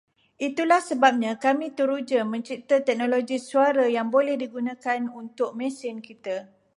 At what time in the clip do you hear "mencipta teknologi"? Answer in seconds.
2.33-3.37